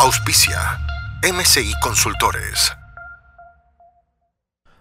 Auspicia 0.00 0.78
MCI 1.24 1.72
Consultores. 1.82 2.70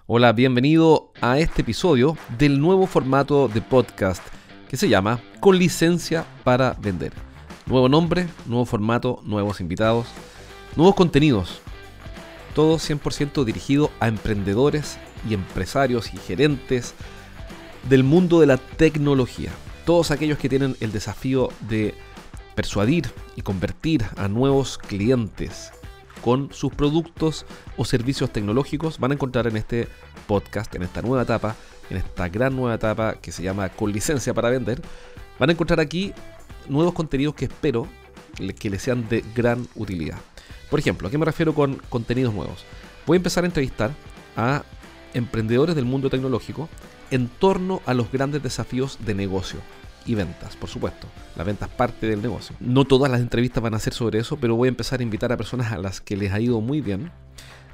Hola, 0.06 0.32
bienvenido 0.32 1.12
a 1.22 1.40
este 1.40 1.64
episodio 1.64 2.16
del 2.38 2.62
nuevo 2.62 2.86
formato 2.86 3.48
de 3.48 3.64
podcast 3.64 4.22
que 4.70 4.78
se 4.78 4.90
llama 4.90 5.20
Con 5.40 5.58
licencia 5.58 6.24
para 6.44 6.74
vender. 6.74 7.14
Nuevo 7.66 7.90
nombre, 7.90 8.28
nuevo 8.46 8.66
formato, 8.66 9.20
nuevos 9.24 9.60
invitados, 9.60 10.06
nuevos 10.76 10.94
contenidos. 10.94 11.62
Todo 12.54 12.76
100% 12.76 13.44
dirigido 13.44 13.90
a 14.00 14.10
emprendedores 14.10 15.00
y 15.28 15.34
empresarios 15.34 16.14
y 16.14 16.18
gerentes 16.18 16.94
del 17.90 18.04
mundo 18.04 18.40
de 18.40 18.46
la 18.46 18.58
tecnología. 18.58 19.50
Todos 19.84 20.12
aquellos 20.12 20.38
que 20.38 20.48
tienen 20.48 20.78
el 20.80 20.92
desafío 20.92 21.50
de 21.62 21.96
persuadir 22.58 23.12
y 23.36 23.44
convertir 23.44 24.04
a 24.16 24.28
nuevos 24.28 24.80
clientes 24.80 25.72
con 26.24 26.52
sus 26.52 26.74
productos 26.74 27.46
o 27.78 27.86
servicios 27.86 28.34
tecnológicos 28.34 28.98
van 28.98 29.12
a 29.12 29.14
encontrar 29.14 29.46
en 29.46 29.58
este 29.58 29.88
podcast, 30.26 30.74
en 30.74 30.82
esta 30.82 31.04
nueva 31.04 31.22
etapa, 31.22 31.56
en 31.92 31.98
esta 31.98 32.28
gran 32.30 32.56
nueva 32.56 32.74
etapa 32.74 33.14
que 33.22 33.32
se 33.32 33.44
llama 33.44 33.70
Con 33.70 33.92
licencia 33.92 34.34
para 34.34 34.50
vender, 34.50 34.82
van 35.38 35.52
a 35.52 35.54
encontrar 35.54 35.80
aquí 35.80 36.14
nuevos 36.68 36.96
contenidos 36.96 37.36
que 37.36 37.46
espero 37.46 37.88
que 38.60 38.72
les 38.72 38.82
sean 38.82 39.08
de 39.08 39.24
gran 39.36 39.68
utilidad. 39.76 40.18
Por 40.72 40.80
ejemplo, 40.80 41.08
¿a 41.08 41.12
qué 41.12 41.20
me 41.20 41.26
refiero 41.26 41.54
con 41.54 41.76
contenidos 41.90 42.34
nuevos? 42.34 42.66
Voy 43.06 43.18
a 43.18 43.20
empezar 43.20 43.44
a 43.44 43.48
entrevistar 43.48 43.92
a 44.36 44.64
emprendedores 45.14 45.76
del 45.76 45.86
mundo 45.86 46.10
tecnológico 46.10 46.70
en 47.12 47.28
torno 47.28 47.84
a 47.86 47.94
los 47.94 48.12
grandes 48.12 48.42
desafíos 48.42 48.98
de 49.06 49.14
negocio 49.14 49.60
y 50.08 50.16
ventas, 50.16 50.56
por 50.56 50.70
supuesto. 50.70 51.08
La 51.36 51.44
venta 51.44 51.66
es 51.66 51.72
parte 51.72 52.08
del 52.08 52.22
negocio. 52.22 52.56
No 52.60 52.86
todas 52.86 53.12
las 53.12 53.22
entrevistas 53.22 53.62
van 53.62 53.76
a 53.76 53.80
ser 53.80 53.94
sobre 53.94 54.20
eso, 54.20 54.38
pero 54.38 54.56
voy 54.56 54.68
a 54.68 54.70
empezar 54.70 55.02
a 55.02 55.04
invitar 55.04 55.32
a 55.32 55.38
personas 55.38 55.72
a 55.72 55.78
las 55.78 56.02
que 56.02 56.16
les 56.16 56.32
ha 56.32 56.40
ido 56.40 56.62
muy 56.62 56.82
bien 56.82 57.12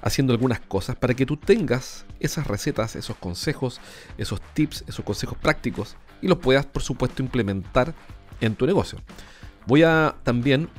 haciendo 0.02 0.34
algunas 0.34 0.60
cosas 0.60 0.98
para 0.98 1.14
que 1.14 1.26
tú 1.26 1.38
tengas 1.38 2.06
esas 2.20 2.46
recetas, 2.48 2.98
esos 2.98 3.16
consejos, 3.16 3.80
esos 4.18 4.42
tips, 4.54 4.84
esos 4.88 5.06
consejos 5.06 5.38
prácticos 5.38 5.96
y 6.22 6.28
los 6.28 6.40
puedas, 6.40 6.66
por 6.66 6.82
supuesto, 6.82 7.24
implementar 7.24 7.94
en 8.42 8.56
tu 8.56 8.66
negocio. 8.66 9.00
Voy 9.66 9.84
a 9.84 10.16
también 10.24 10.70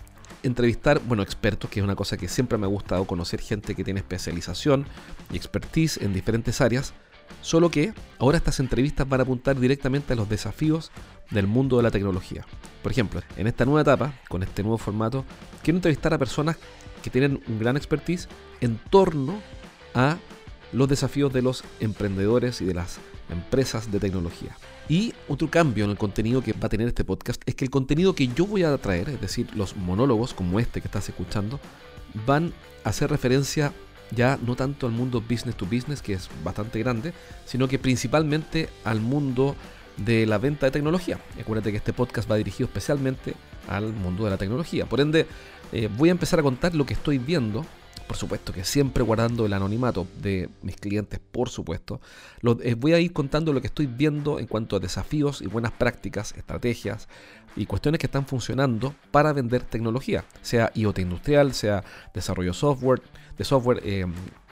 entrevistar, 0.42 1.00
bueno, 1.06 1.22
expertos, 1.22 1.70
que 1.70 1.80
es 1.80 1.84
una 1.84 1.96
cosa 1.96 2.18
que 2.18 2.28
siempre 2.28 2.58
me 2.58 2.66
ha 2.66 2.68
gustado, 2.68 3.06
conocer 3.06 3.40
gente 3.40 3.74
que 3.74 3.82
tiene 3.82 4.00
especialización 4.00 4.86
y 5.32 5.36
expertise 5.36 5.98
en 5.98 6.12
diferentes 6.12 6.60
áreas, 6.60 6.92
solo 7.40 7.70
que 7.70 7.92
ahora 8.18 8.38
estas 8.38 8.60
entrevistas 8.60 9.08
van 9.08 9.20
a 9.20 9.22
apuntar 9.22 9.58
directamente 9.58 10.12
a 10.12 10.16
los 10.16 10.28
desafíos 10.28 10.90
del 11.30 11.46
mundo 11.46 11.76
de 11.76 11.82
la 11.82 11.90
tecnología. 11.90 12.46
Por 12.82 12.92
ejemplo, 12.92 13.22
en 13.36 13.46
esta 13.46 13.64
nueva 13.64 13.82
etapa, 13.82 14.14
con 14.28 14.42
este 14.42 14.62
nuevo 14.62 14.78
formato, 14.78 15.24
quiero 15.62 15.78
entrevistar 15.78 16.12
a 16.14 16.18
personas 16.18 16.56
que 17.02 17.10
tienen 17.10 17.42
un 17.46 17.58
gran 17.58 17.76
expertise 17.76 18.28
en 18.60 18.78
torno 18.90 19.38
a 19.94 20.16
los 20.72 20.88
desafíos 20.88 21.32
de 21.32 21.42
los 21.42 21.64
emprendedores 21.80 22.60
y 22.60 22.64
de 22.64 22.74
las 22.74 22.98
empresas 23.30 23.90
de 23.92 24.00
tecnología. 24.00 24.56
Y 24.88 25.14
otro 25.28 25.50
cambio 25.50 25.84
en 25.84 25.90
el 25.90 25.96
contenido 25.96 26.42
que 26.42 26.52
va 26.52 26.66
a 26.66 26.68
tener 26.68 26.88
este 26.88 27.04
podcast 27.04 27.40
es 27.46 27.54
que 27.54 27.64
el 27.64 27.70
contenido 27.70 28.14
que 28.14 28.28
yo 28.28 28.46
voy 28.46 28.64
a 28.64 28.76
traer, 28.78 29.08
es 29.08 29.20
decir, 29.20 29.48
los 29.54 29.76
monólogos 29.76 30.34
como 30.34 30.60
este 30.60 30.80
que 30.80 30.88
estás 30.88 31.08
escuchando, 31.08 31.58
van 32.26 32.52
a 32.84 32.90
hacer 32.90 33.10
referencia 33.10 33.72
ya 34.10 34.38
no 34.44 34.56
tanto 34.56 34.86
al 34.86 34.92
mundo 34.92 35.20
business 35.20 35.56
to 35.56 35.66
business, 35.66 36.02
que 36.02 36.14
es 36.14 36.28
bastante 36.42 36.78
grande, 36.78 37.12
sino 37.44 37.68
que 37.68 37.78
principalmente 37.78 38.68
al 38.84 39.00
mundo 39.00 39.56
de 39.96 40.26
la 40.26 40.38
venta 40.38 40.66
de 40.66 40.72
tecnología. 40.72 41.18
Acuérdate 41.40 41.70
que 41.70 41.76
este 41.76 41.92
podcast 41.92 42.30
va 42.30 42.36
dirigido 42.36 42.66
especialmente 42.66 43.34
al 43.68 43.92
mundo 43.92 44.24
de 44.24 44.30
la 44.30 44.36
tecnología. 44.36 44.86
Por 44.86 45.00
ende, 45.00 45.26
eh, 45.72 45.88
voy 45.96 46.08
a 46.08 46.12
empezar 46.12 46.40
a 46.40 46.42
contar 46.42 46.74
lo 46.74 46.84
que 46.86 46.94
estoy 46.94 47.18
viendo. 47.18 47.64
Por 48.06 48.16
supuesto 48.16 48.52
que 48.52 48.64
siempre 48.64 49.02
guardando 49.02 49.46
el 49.46 49.52
anonimato 49.52 50.06
de 50.20 50.50
mis 50.62 50.76
clientes, 50.76 51.20
por 51.32 51.48
supuesto. 51.48 52.00
Eh, 52.62 52.74
voy 52.74 52.92
a 52.92 53.00
ir 53.00 53.12
contando 53.12 53.52
lo 53.52 53.60
que 53.60 53.66
estoy 53.66 53.86
viendo 53.86 54.38
en 54.38 54.46
cuanto 54.46 54.76
a 54.76 54.80
desafíos 54.80 55.40
y 55.40 55.46
buenas 55.46 55.72
prácticas, 55.72 56.32
estrategias 56.36 57.08
y 57.56 57.66
cuestiones 57.66 57.98
que 57.98 58.06
están 58.06 58.26
funcionando 58.26 58.94
para 59.10 59.32
vender 59.32 59.62
tecnología, 59.62 60.24
sea 60.42 60.70
IoT 60.74 60.98
industrial, 60.98 61.54
sea 61.54 61.84
desarrollo 62.12 62.52
software, 62.52 63.02
de 63.38 63.44
software 63.44 63.80
eh, 63.84 64.06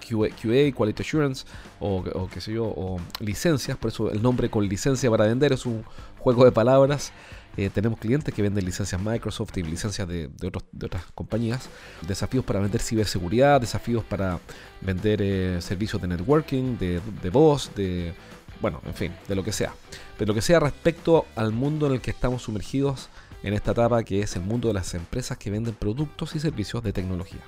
QA, 0.08 0.72
Quality 0.72 1.02
Assurance 1.02 1.44
o, 1.80 2.28
qué 2.32 2.40
sé 2.40 2.52
yo, 2.52 2.64
o 2.64 3.00
licencias, 3.20 3.76
por 3.76 3.90
eso 3.90 4.10
el 4.10 4.22
nombre 4.22 4.50
con 4.50 4.66
licencia 4.68 5.10
para 5.10 5.26
vender 5.26 5.52
es 5.52 5.66
un 5.66 5.84
juego 6.18 6.44
de 6.44 6.52
palabras. 6.52 7.12
Eh, 7.56 7.70
tenemos 7.70 7.98
clientes 7.98 8.32
que 8.34 8.42
venden 8.42 8.64
licencias 8.64 9.00
Microsoft 9.00 9.56
y 9.58 9.62
licencias 9.62 10.08
de, 10.08 10.30
otras 10.42 11.04
compañías. 11.14 11.68
Desafíos 12.06 12.44
para 12.44 12.60
vender 12.60 12.80
ciberseguridad, 12.80 13.60
desafíos 13.60 14.04
para 14.04 14.38
vender 14.80 15.20
eh, 15.22 15.60
servicios 15.60 16.00
de 16.00 16.08
networking, 16.08 16.78
de, 16.78 17.00
de 17.22 17.30
voz, 17.30 17.70
de, 17.74 18.14
bueno, 18.60 18.80
en 18.86 18.94
fin, 18.94 19.12
de 19.28 19.34
lo 19.34 19.44
que 19.44 19.52
sea. 19.52 19.74
Pero 20.16 20.30
lo 20.30 20.34
que 20.34 20.42
sea 20.42 20.60
respecto 20.60 21.26
al 21.36 21.52
mundo 21.52 21.86
en 21.86 21.92
el 21.92 22.00
que 22.00 22.10
estamos 22.10 22.42
sumergidos 22.42 23.10
en 23.42 23.54
esta 23.54 23.72
etapa 23.72 24.02
que 24.04 24.20
es 24.20 24.36
el 24.36 24.42
mundo 24.42 24.68
de 24.68 24.74
las 24.74 24.94
empresas 24.94 25.36
que 25.36 25.50
venden 25.50 25.74
productos 25.74 26.34
y 26.36 26.40
servicios 26.40 26.82
de 26.82 26.92
tecnología. 26.92 27.40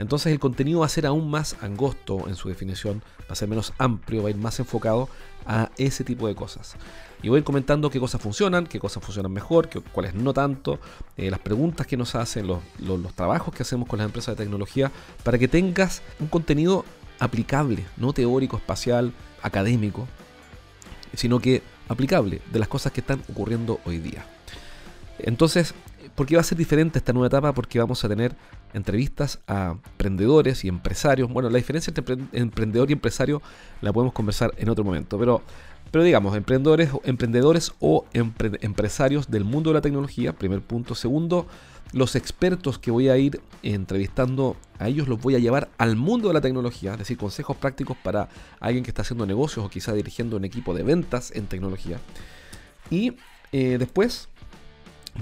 Entonces 0.00 0.32
el 0.32 0.38
contenido 0.38 0.80
va 0.80 0.86
a 0.86 0.88
ser 0.88 1.04
aún 1.04 1.30
más 1.30 1.56
angosto 1.60 2.26
en 2.26 2.34
su 2.34 2.48
definición, 2.48 3.02
va 3.20 3.32
a 3.32 3.34
ser 3.34 3.48
menos 3.48 3.74
amplio, 3.76 4.22
va 4.22 4.28
a 4.28 4.30
ir 4.30 4.38
más 4.38 4.58
enfocado 4.58 5.10
a 5.44 5.70
ese 5.76 6.04
tipo 6.04 6.26
de 6.26 6.34
cosas. 6.34 6.76
Y 7.22 7.28
voy 7.28 7.36
a 7.36 7.38
ir 7.40 7.44
comentando 7.44 7.90
qué 7.90 8.00
cosas 8.00 8.18
funcionan, 8.22 8.66
qué 8.66 8.80
cosas 8.80 9.04
funcionan 9.04 9.30
mejor, 9.30 9.68
qué, 9.68 9.80
cuáles 9.80 10.14
no 10.14 10.32
tanto, 10.32 10.80
eh, 11.18 11.30
las 11.30 11.38
preguntas 11.40 11.86
que 11.86 11.98
nos 11.98 12.14
hacen, 12.14 12.46
los, 12.46 12.60
los 12.78 13.12
trabajos 13.12 13.54
que 13.54 13.62
hacemos 13.62 13.86
con 13.86 13.98
las 13.98 14.06
empresas 14.06 14.38
de 14.38 14.42
tecnología, 14.42 14.90
para 15.22 15.36
que 15.36 15.48
tengas 15.48 16.00
un 16.18 16.28
contenido 16.28 16.86
aplicable, 17.18 17.84
no 17.98 18.14
teórico, 18.14 18.56
espacial, 18.56 19.12
académico, 19.42 20.08
sino 21.12 21.40
que 21.40 21.62
aplicable 21.88 22.40
de 22.50 22.58
las 22.58 22.68
cosas 22.68 22.92
que 22.92 23.02
están 23.02 23.22
ocurriendo 23.28 23.80
hoy 23.84 23.98
día. 23.98 24.24
Entonces, 25.18 25.74
¿por 26.14 26.26
qué 26.26 26.36
va 26.36 26.40
a 26.40 26.44
ser 26.44 26.58
diferente 26.58 26.98
esta 26.98 27.12
nueva 27.12 27.28
etapa? 27.28 27.52
Porque 27.52 27.78
vamos 27.78 28.04
a 28.04 28.08
tener 28.08 28.34
entrevistas 28.72 29.40
a 29.46 29.76
emprendedores 29.92 30.64
y 30.64 30.68
empresarios. 30.68 31.30
Bueno, 31.32 31.50
la 31.50 31.58
diferencia 31.58 31.92
entre 31.96 32.16
emprendedor 32.32 32.90
y 32.90 32.94
empresario 32.94 33.42
la 33.80 33.92
podemos 33.92 34.12
conversar 34.12 34.52
en 34.56 34.68
otro 34.68 34.84
momento, 34.84 35.18
pero, 35.18 35.42
pero 35.90 36.04
digamos, 36.04 36.36
emprendedores, 36.36 36.90
emprendedores 37.04 37.72
o 37.80 38.04
empresarios 38.12 39.30
del 39.30 39.44
mundo 39.44 39.70
de 39.70 39.74
la 39.74 39.80
tecnología, 39.80 40.32
primer 40.32 40.60
punto. 40.60 40.94
Segundo, 40.94 41.46
los 41.92 42.14
expertos 42.14 42.78
que 42.78 42.90
voy 42.90 43.08
a 43.08 43.16
ir 43.16 43.40
entrevistando 43.62 44.56
a 44.78 44.88
ellos 44.88 45.08
los 45.08 45.20
voy 45.20 45.34
a 45.34 45.38
llevar 45.38 45.70
al 45.78 45.96
mundo 45.96 46.28
de 46.28 46.34
la 46.34 46.40
tecnología, 46.40 46.92
es 46.92 46.98
decir, 46.98 47.16
consejos 47.16 47.56
prácticos 47.56 47.96
para 47.96 48.28
alguien 48.60 48.84
que 48.84 48.90
está 48.90 49.02
haciendo 49.02 49.26
negocios 49.26 49.66
o 49.66 49.68
quizá 49.68 49.92
dirigiendo 49.92 50.36
un 50.36 50.44
equipo 50.44 50.74
de 50.74 50.84
ventas 50.84 51.32
en 51.34 51.46
tecnología. 51.46 51.98
Y 52.90 53.16
eh, 53.52 53.76
después 53.78 54.28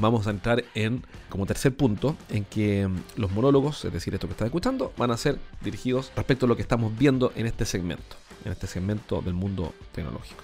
vamos 0.01 0.27
a 0.27 0.31
entrar 0.31 0.65
en, 0.75 1.05
como 1.29 1.47
tercer 1.47 1.75
punto, 1.75 2.17
en 2.29 2.45
que 2.45 2.87
mm, 2.87 2.97
los 3.17 3.31
monólogos, 3.33 3.85
es 3.85 3.93
decir, 3.93 4.15
esto 4.15 4.27
que 4.27 4.33
estás 4.33 4.47
escuchando, 4.47 4.93
van 4.97 5.11
a 5.11 5.17
ser 5.17 5.39
dirigidos 5.63 6.13
respecto 6.17 6.47
a 6.47 6.49
lo 6.49 6.57
que 6.57 6.63
estamos 6.63 6.97
viendo 6.97 7.33
en 7.37 7.47
este 7.47 7.65
segmento, 7.65 8.17
en 8.45 8.53
este 8.53 8.67
segmento 8.67 9.21
del 9.23 9.35
mundo 9.35 9.75
tecnológico. 9.93 10.43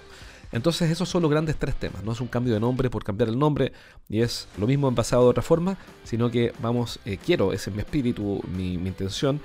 Entonces 0.51 0.89
esos 0.89 1.09
son 1.09 1.21
los 1.21 1.31
grandes 1.31 1.57
tres 1.57 1.75
temas, 1.75 2.03
no 2.03 2.13
es 2.13 2.21
un 2.21 2.27
cambio 2.27 2.53
de 2.53 2.59
nombre 2.59 2.89
por 2.89 3.03
cambiar 3.03 3.29
el 3.29 3.37
nombre 3.37 3.73
y 4.07 4.21
es 4.21 4.47
lo 4.57 4.67
mismo 4.67 4.87
envasado 4.87 5.23
de 5.23 5.29
otra 5.29 5.43
forma, 5.43 5.77
sino 6.03 6.31
que 6.31 6.53
vamos, 6.61 6.99
eh, 7.05 7.17
quiero, 7.17 7.51
ese 7.51 7.71
es 7.71 7.75
mi 7.75 7.81
espíritu, 7.81 8.41
mi, 8.55 8.77
mi 8.77 8.89
intención, 8.89 9.41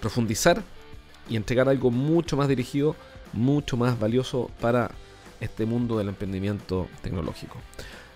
profundizar 0.00 0.62
y 1.28 1.36
entregar 1.36 1.68
algo 1.68 1.90
mucho 1.90 2.36
más 2.36 2.48
dirigido, 2.48 2.96
mucho 3.32 3.76
más 3.76 3.98
valioso 3.98 4.50
para 4.60 4.90
este 5.40 5.64
mundo 5.64 5.96
del 5.96 6.08
emprendimiento 6.08 6.88
tecnológico. 7.02 7.56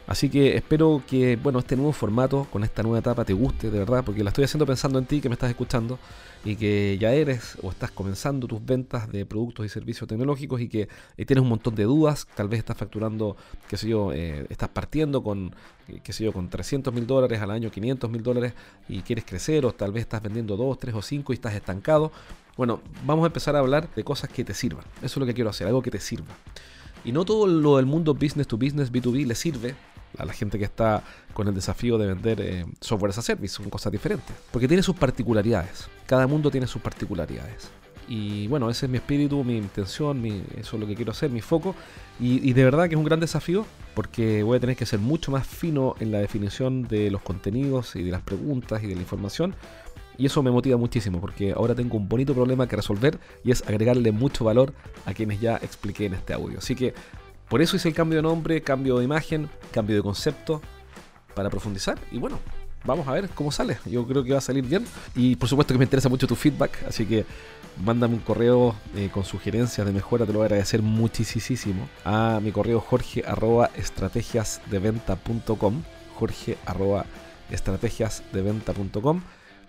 Así 0.06 0.28
que 0.28 0.54
espero 0.56 1.02
que, 1.08 1.36
bueno, 1.36 1.58
este 1.58 1.76
nuevo 1.76 1.92
formato, 1.92 2.46
con 2.52 2.62
esta 2.62 2.82
nueva 2.82 2.98
etapa, 2.98 3.24
te 3.24 3.32
guste, 3.32 3.70
de 3.70 3.78
verdad, 3.78 4.04
porque 4.04 4.22
la 4.22 4.28
estoy 4.30 4.44
haciendo 4.44 4.66
pensando 4.66 4.98
en 4.98 5.06
ti, 5.06 5.22
que 5.22 5.30
me 5.30 5.32
estás 5.32 5.48
escuchando, 5.48 5.98
y 6.44 6.56
que 6.56 6.98
ya 7.00 7.12
eres 7.12 7.56
o 7.62 7.70
estás 7.70 7.90
comenzando 7.90 8.46
tus 8.46 8.62
ventas 8.62 9.10
de 9.10 9.24
productos 9.24 9.64
y 9.64 9.70
servicios 9.70 10.06
tecnológicos 10.06 10.60
y 10.60 10.68
que 10.68 10.88
eh, 11.16 11.24
tienes 11.24 11.42
un 11.42 11.48
montón 11.48 11.74
de 11.74 11.84
dudas, 11.84 12.28
tal 12.34 12.48
vez 12.48 12.58
estás 12.58 12.76
facturando, 12.76 13.38
qué 13.66 13.78
sé 13.78 13.88
yo, 13.88 14.12
eh, 14.12 14.46
estás 14.50 14.68
partiendo 14.68 15.22
con, 15.22 15.54
eh, 15.88 16.00
qué 16.04 16.12
sé 16.12 16.24
yo, 16.24 16.34
con 16.34 16.50
300 16.50 16.92
mil 16.92 17.06
dólares 17.06 17.40
al 17.40 17.50
año, 17.50 17.70
500 17.70 18.10
mil 18.10 18.22
dólares, 18.22 18.52
y 18.90 19.00
quieres 19.00 19.24
crecer, 19.24 19.64
o 19.64 19.72
tal 19.72 19.90
vez 19.90 20.02
estás 20.02 20.22
vendiendo 20.22 20.54
2, 20.58 20.78
3 20.78 20.94
o 20.96 21.00
5 21.00 21.32
y 21.32 21.36
estás 21.36 21.54
estancado. 21.54 22.12
Bueno, 22.58 22.82
vamos 23.06 23.24
a 23.24 23.28
empezar 23.28 23.56
a 23.56 23.60
hablar 23.60 23.88
de 23.94 24.04
cosas 24.04 24.28
que 24.28 24.44
te 24.44 24.52
sirvan. 24.52 24.84
Eso 24.98 25.06
es 25.06 25.16
lo 25.16 25.26
que 25.26 25.32
quiero 25.32 25.48
hacer, 25.48 25.66
algo 25.66 25.80
que 25.80 25.90
te 25.90 25.98
sirva. 25.98 26.34
Y 27.06 27.12
no 27.12 27.24
todo 27.24 27.46
lo 27.46 27.78
del 27.78 27.86
mundo 27.86 28.12
business 28.12 28.46
to 28.46 28.58
business, 28.58 28.92
B2B, 28.92 29.26
le 29.26 29.34
sirve 29.34 29.74
a 30.18 30.24
la 30.24 30.32
gente 30.32 30.58
que 30.58 30.64
está 30.64 31.02
con 31.32 31.48
el 31.48 31.54
desafío 31.54 31.98
de 31.98 32.06
vender 32.06 32.40
eh, 32.40 32.66
software 32.80 33.10
as 33.10 33.18
a 33.18 33.22
service, 33.22 33.54
son 33.54 33.70
cosas 33.70 33.92
diferentes. 33.92 34.34
Porque 34.50 34.68
tiene 34.68 34.82
sus 34.82 34.96
particularidades. 34.96 35.88
Cada 36.06 36.26
mundo 36.26 36.50
tiene 36.50 36.66
sus 36.66 36.82
particularidades. 36.82 37.70
Y 38.08 38.46
bueno, 38.48 38.68
ese 38.68 38.86
es 38.86 38.90
mi 38.90 38.98
espíritu, 38.98 39.42
mi 39.44 39.56
intención, 39.56 40.20
mi, 40.20 40.42
eso 40.56 40.76
es 40.76 40.80
lo 40.80 40.86
que 40.86 40.94
quiero 40.94 41.12
hacer, 41.12 41.30
mi 41.30 41.40
foco. 41.40 41.74
Y, 42.20 42.48
y, 42.48 42.52
de 42.52 42.64
verdad 42.64 42.88
que 42.88 42.94
es 42.94 42.98
un 42.98 43.04
gran 43.04 43.18
desafío 43.18 43.64
porque 43.94 44.42
voy 44.42 44.58
a 44.58 44.60
tener 44.60 44.76
que 44.76 44.86
ser 44.86 44.98
mucho 44.98 45.30
más 45.30 45.46
fino 45.46 45.94
en 46.00 46.12
la 46.12 46.18
definición 46.18 46.82
de 46.82 47.10
los 47.10 47.22
contenidos 47.22 47.96
y 47.96 48.02
de 48.02 48.10
las 48.10 48.22
preguntas 48.22 48.82
y 48.82 48.88
de 48.88 48.94
la 48.94 49.00
información. 49.00 49.54
Y 50.16 50.26
eso 50.26 50.42
me 50.42 50.50
motiva 50.50 50.76
muchísimo 50.76 51.20
porque 51.20 51.52
ahora 51.52 51.74
tengo 51.74 51.96
un 51.96 52.08
bonito 52.08 52.34
problema 52.34 52.68
que 52.68 52.76
resolver 52.76 53.18
y 53.42 53.50
es 53.50 53.62
agregarle 53.66 54.12
mucho 54.12 54.44
valor 54.44 54.72
a 55.06 55.14
quienes 55.14 55.40
ya 55.40 55.56
expliqué 55.56 56.06
en 56.06 56.14
este 56.14 56.34
audio. 56.34 56.58
Así 56.58 56.76
que 56.76 56.94
por 57.48 57.62
eso 57.62 57.76
hice 57.76 57.88
el 57.88 57.94
cambio 57.94 58.16
de 58.16 58.22
nombre, 58.22 58.62
cambio 58.62 58.98
de 58.98 59.04
imagen, 59.04 59.48
cambio 59.72 59.96
de 59.96 60.02
concepto 60.02 60.60
para 61.34 61.50
profundizar. 61.50 61.98
Y 62.10 62.18
bueno, 62.18 62.40
vamos 62.84 63.06
a 63.08 63.12
ver 63.12 63.28
cómo 63.30 63.50
sale. 63.50 63.78
Yo 63.86 64.06
creo 64.06 64.22
que 64.24 64.32
va 64.32 64.38
a 64.38 64.42
salir 64.42 64.64
bien. 64.64 64.86
Y 65.14 65.36
por 65.36 65.48
supuesto 65.48 65.74
que 65.74 65.78
me 65.78 65.84
interesa 65.84 66.08
mucho 66.08 66.26
tu 66.26 66.36
feedback, 66.36 66.84
así 66.88 67.04
que 67.06 67.26
mándame 67.84 68.14
un 68.14 68.20
correo 68.20 68.74
eh, 68.94 69.10
con 69.12 69.24
sugerencias 69.24 69.86
de 69.86 69.92
mejora, 69.92 70.24
te 70.26 70.32
lo 70.32 70.38
voy 70.38 70.44
a 70.44 70.46
agradecer 70.46 70.80
muchísimo. 70.82 71.88
A 72.04 72.40
mi 72.42 72.52
correo 72.52 72.80
jorge 72.80 73.24
arroba 73.26 73.70
estrategiasdeventa.com 73.76 75.82
jorge 76.14 76.56
estrategiasdeventa.com 77.50 79.20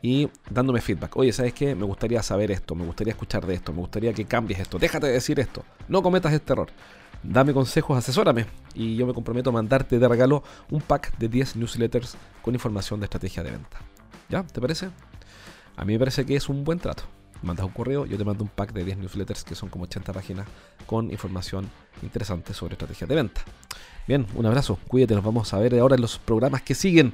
y 0.02 0.30
dándome 0.50 0.82
feedback. 0.82 1.16
Oye, 1.18 1.34
¿sabes 1.34 1.54
qué? 1.54 1.74
Me 1.74 1.86
gustaría 1.86 2.22
saber 2.22 2.52
esto, 2.52 2.76
me 2.76 2.86
gustaría 2.86 3.12
escuchar 3.12 3.46
de 3.46 3.56
esto, 3.56 3.74
me 3.74 3.80
gustaría 3.80 4.14
que 4.14 4.26
cambies 4.26 4.60
esto, 4.60 4.78
déjate 4.78 5.08
de 5.08 5.14
decir 5.14 5.40
esto, 5.40 5.64
no 5.88 6.04
cometas 6.04 6.34
este 6.34 6.54
error 6.54 6.70
dame 7.24 7.54
consejos, 7.54 7.98
asesórame. 7.98 8.46
Y 8.74 8.96
yo 8.96 9.06
me 9.08 9.14
comprometo 9.14 9.50
a 9.50 9.54
mandarte 9.54 10.00
de 10.00 10.08
regalo 10.08 10.44
un 10.70 10.82
pack 10.82 11.18
de 11.18 11.30
10 11.30 11.56
newsletters 11.56 12.18
con 12.42 12.54
información 12.54 13.00
de 13.00 13.06
estrategia 13.06 13.44
de 13.44 13.52
venta. 13.52 13.78
¿Ya? 14.30 14.44
¿Te 14.44 14.62
parece? 14.62 14.90
A 15.78 15.86
mí 15.86 15.94
me 15.94 16.00
parece 16.00 16.26
que 16.26 16.36
es 16.36 16.50
un 16.50 16.64
buen 16.64 16.80
trato. 16.80 17.04
Mandas 17.42 17.66
un 17.66 17.74
correo, 17.74 18.06
yo 18.06 18.18
te 18.18 18.24
mando 18.24 18.44
un 18.44 18.50
pack 18.50 18.74
de 18.74 18.84
10 18.84 18.98
newsletters 18.98 19.44
que 19.44 19.56
son 19.56 19.70
como 19.70 19.84
80 19.84 20.14
páginas 20.14 20.48
con 20.86 21.12
información 21.12 21.70
interesante 22.02 22.54
sobre 22.54 22.74
estrategia 22.74 23.06
de 23.08 23.16
venta. 23.16 23.42
Bien, 24.08 24.26
un 24.36 24.46
abrazo, 24.46 24.80
cuídate, 24.88 25.16
nos 25.16 25.24
vamos 25.24 25.54
a 25.54 25.60
ver 25.60 25.78
ahora 25.80 25.96
en 25.96 26.02
los 26.02 26.18
programas 26.18 26.62
que 26.62 26.76
siguen. 26.76 27.14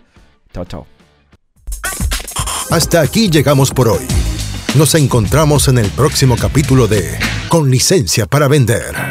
Chao, 0.53 0.65
chao. 0.65 0.88
Hasta 2.69 3.01
aquí 3.01 3.30
llegamos 3.30 3.71
por 3.71 3.89
hoy. 3.89 4.06
Nos 4.77 4.95
encontramos 4.95 5.68
en 5.68 5.77
el 5.77 5.89
próximo 5.89 6.38
capítulo 6.38 6.88
de 6.88 7.19
Con 7.50 7.69
licencia 7.69 8.25
para 8.25 8.48
vender 8.48 9.11